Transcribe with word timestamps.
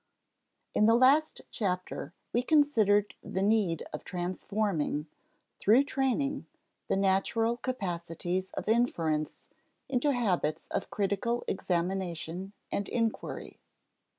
]In 0.73 0.87
the 0.87 0.95
last 0.95 1.41
chapter 1.51 2.11
we 2.33 2.41
considered 2.41 3.13
the 3.21 3.43
need 3.43 3.83
of 3.93 4.03
transforming, 4.03 5.05
through 5.59 5.83
training, 5.83 6.47
the 6.87 6.97
natural 6.97 7.55
capacities 7.57 8.49
of 8.55 8.67
inference 8.67 9.51
into 9.87 10.11
habits 10.11 10.67
of 10.71 10.89
critical 10.89 11.43
examination 11.47 12.53
and 12.71 12.89
inquiry. 12.89 13.59